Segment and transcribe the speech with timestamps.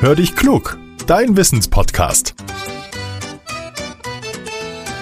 [0.00, 2.36] Hör dich klug, dein Wissenspodcast.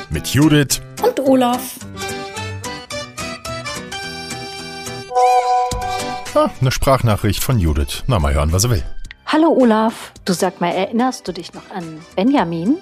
[0.09, 1.75] Mit Judith und Olaf.
[6.35, 8.05] Ah, eine Sprachnachricht von Judith.
[8.07, 8.85] Na, mal hören, was er will.
[9.27, 12.79] Hallo Olaf, du sag mal, erinnerst du dich noch an Benjamin?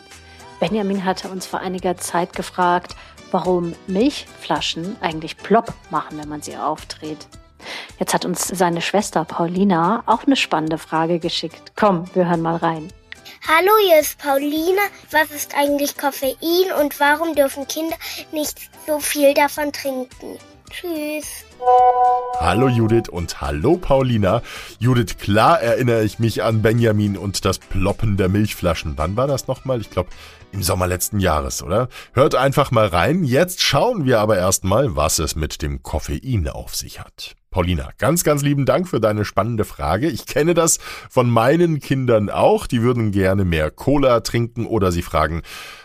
[0.61, 2.95] Benjamin hatte uns vor einiger Zeit gefragt,
[3.33, 7.27] warum Milchflaschen eigentlich plopp machen, wenn man sie aufdreht.
[7.99, 11.73] Jetzt hat uns seine Schwester Paulina auch eine spannende Frage geschickt.
[11.77, 12.89] Komm, wir hören mal rein.
[13.47, 14.83] Hallo, hier ist Paulina.
[15.11, 17.97] Was ist eigentlich Koffein und warum dürfen Kinder
[18.33, 20.39] nicht so viel davon trinken?
[20.71, 21.45] Tschüss.
[22.41, 24.43] Hallo Judith und hallo Paulina.
[24.81, 28.95] Judith, klar erinnere ich mich an Benjamin und das Ploppen der Milchflaschen.
[28.97, 29.81] Wann war das nochmal?
[29.81, 30.11] Ich glaube
[30.51, 31.89] im Sommer letzten Jahres, oder?
[32.13, 33.25] Hört einfach mal rein.
[33.25, 37.37] Jetzt schauen wir aber erstmal, was es mit dem Koffein auf sich hat.
[37.55, 40.09] Paulina, ganz, ganz lieben Dank für deine spannende Frage.
[40.09, 42.67] Ich kenne das von meinen Kindern auch.
[42.67, 45.43] Die würden gerne mehr Cola trinken oder sie fragen,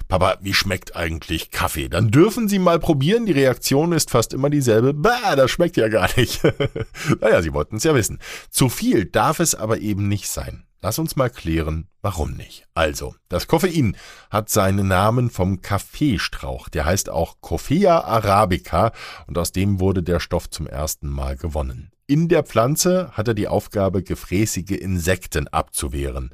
[0.08, 1.88] Papa, wie schmeckt eigentlich Kaffee?
[1.88, 3.28] Dann dürfen Sie mal probieren.
[3.28, 4.96] Die Reaktion ist fast immer dieselbe.
[4.96, 6.42] Bah, das schmeckt ja gar nicht.
[7.22, 8.18] naja, Sie wollten es ja wissen.
[8.50, 10.64] Zu viel darf es aber eben nicht sein.
[10.82, 12.66] Lass uns mal klären, warum nicht.
[12.74, 13.98] Also, das Koffein
[14.30, 16.70] hat seinen Namen vom Kaffeestrauch.
[16.70, 18.94] Der heißt auch Coffea arabica
[19.28, 21.92] und aus dem wurde der Stoff zum ersten Mal gewonnen.
[22.08, 26.32] In der Pflanze hat er die Aufgabe, gefräßige Insekten abzuwehren.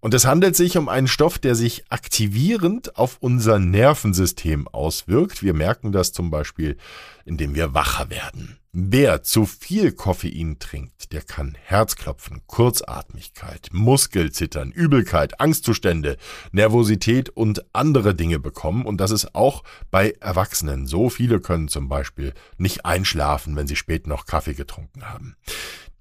[0.00, 5.42] Und es handelt sich um einen Stoff, der sich aktivierend auf unser Nervensystem auswirkt.
[5.42, 6.78] Wir merken das zum Beispiel,
[7.26, 8.56] indem wir wacher werden.
[8.72, 16.16] Wer zu viel Koffein trinkt, der kann Herzklopfen, Kurzatmigkeit, Muskelzittern, Übelkeit, Angstzustände,
[16.52, 18.86] Nervosität und andere Dinge bekommen.
[18.86, 21.10] Und das ist auch bei Erwachsenen so.
[21.10, 25.36] Viele können zum Beispiel nicht einschlafen, wenn sie spät noch Kaffee getrunken haben.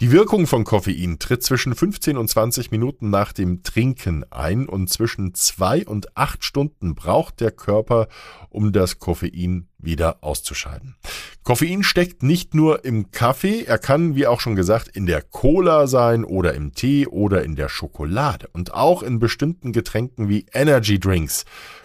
[0.01, 4.89] Die Wirkung von Koffein tritt zwischen 15 und 20 Minuten nach dem Trinken ein und
[4.89, 8.07] zwischen zwei und acht Stunden braucht der Körper,
[8.49, 10.95] um das Koffein wieder auszuscheiden.
[11.43, 15.85] Koffein steckt nicht nur im Kaffee, er kann, wie auch schon gesagt, in der Cola
[15.85, 18.47] sein oder im Tee oder in der Schokolade.
[18.53, 21.43] Und auch in bestimmten Getränken wie Energy Drinks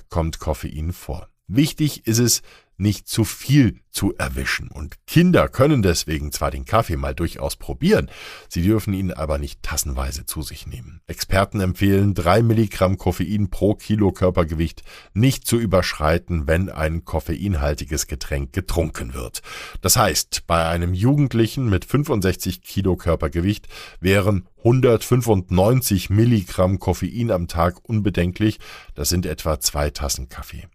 [0.09, 1.34] kommt Koffein vor.
[1.47, 2.43] Wichtig ist es,
[2.77, 4.69] nicht zu viel zu erwischen.
[4.69, 8.11] Und Kinder können deswegen zwar den Kaffee mal durchaus probieren,
[8.49, 11.01] sie dürfen ihn aber nicht tassenweise zu sich nehmen.
[11.07, 14.83] Experten empfehlen, drei Milligramm Koffein pro Kilo Körpergewicht
[15.13, 19.43] nicht zu überschreiten, wenn ein koffeinhaltiges Getränk getrunken wird.
[19.81, 23.69] Das heißt, bei einem Jugendlichen mit 65 Kilo Körpergewicht
[24.01, 28.59] wären 195 Milligramm Koffein am Tag unbedenklich.
[28.95, 30.67] Das sind etwa zwei Tassen Kaffee.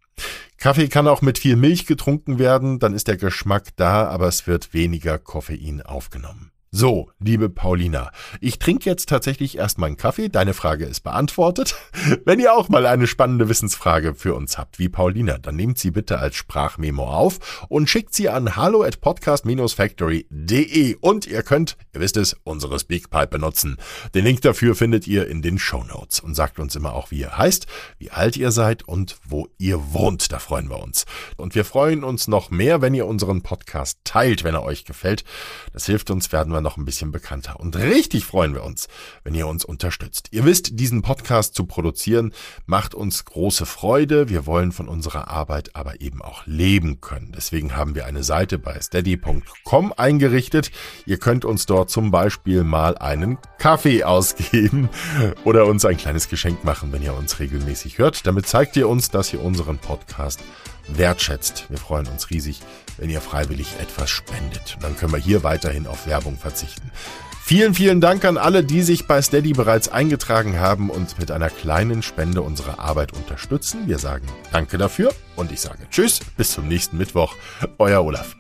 [0.58, 4.48] Kaffee kann auch mit viel Milch getrunken werden, dann ist der Geschmack da, aber es
[4.48, 6.52] wird weniger Koffein aufgenommen.
[6.72, 10.30] So, liebe Paulina, ich trinke jetzt tatsächlich erstmal einen Kaffee.
[10.30, 11.76] Deine Frage ist beantwortet.
[12.26, 15.90] Wenn ihr auch mal eine spannende Wissensfrage für uns habt, wie Paulina, dann nehmt sie
[15.90, 22.02] bitte als Sprachmemo auf und schickt sie an hallo at podcast-factory.de und ihr könnt, ihr
[22.02, 23.78] wisst es, unsere Speakpipe benutzen.
[24.14, 27.22] Den Link dafür findet ihr in den Show Notes und sagt uns immer auch, wie
[27.22, 27.66] ihr heißt,
[27.98, 30.32] wie alt ihr seid und wo ihr wohnt.
[30.32, 31.08] Da freuen wir uns.
[31.36, 35.24] Und wir freuen uns noch mehr, wenn ihr unseren Podcast teilt, wenn er euch gefällt.
[35.74, 37.60] Das hilft uns, werden wir wir noch ein bisschen bekannter.
[37.60, 38.88] Und richtig freuen wir uns,
[39.24, 40.28] wenn ihr uns unterstützt.
[40.32, 42.34] Ihr wisst, diesen Podcast zu produzieren
[42.66, 44.30] macht uns große Freude.
[44.30, 47.34] Wir wollen von unserer Arbeit aber eben auch leben können.
[47.36, 50.72] Deswegen haben wir eine Seite bei steady.com eingerichtet.
[51.06, 54.90] Ihr könnt uns dort zum Beispiel mal einen Kaffee ausgeben
[55.46, 58.28] oder uns ein kleines Geschenk machen, wenn ihr uns regelmäßig hört.
[58.28, 60.42] Damit zeigt ihr uns, dass ihr unseren Podcast
[60.88, 61.66] wertschätzt.
[61.70, 62.62] Wir freuen uns riesig,
[62.98, 64.78] wenn ihr freiwillig etwas spendet.
[64.82, 66.92] Dann können wir hier weiterhin auf Werbung verzichten.
[67.44, 71.50] Vielen, vielen Dank an alle, die sich bei Steady bereits eingetragen haben und mit einer
[71.50, 73.88] kleinen Spende unsere Arbeit unterstützen.
[73.88, 77.36] Wir sagen Danke dafür und ich sage Tschüss, bis zum nächsten Mittwoch.
[77.80, 78.36] Euer Olaf.